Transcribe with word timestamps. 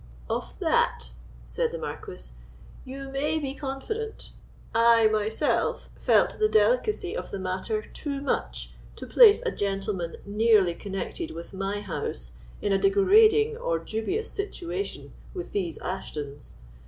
"Of 0.27 0.57
that," 0.57 1.11
said 1.45 1.71
the 1.71 1.77
Marquis, 1.77 2.31
"you 2.85 3.09
may 3.09 3.37
be 3.37 3.53
confident; 3.53 4.31
I 4.73 5.05
myself 5.05 5.91
felt 5.95 6.39
the 6.39 6.49
delicacy 6.49 7.15
of 7.15 7.29
the 7.29 7.37
matter 7.37 7.83
too 7.83 8.19
much 8.19 8.73
to 8.95 9.05
place 9.05 9.43
a 9.45 9.51
gentleman 9.51 10.15
nearly 10.25 10.73
connected 10.73 11.29
with 11.29 11.53
my 11.53 11.81
house 11.81 12.31
in 12.63 12.71
a 12.73 12.79
degrading 12.79 13.57
or 13.57 13.77
dubious 13.77 14.31
situation 14.31 15.13
with 15.35 15.51
these 15.51 15.77
Ashtons. 15.77 16.55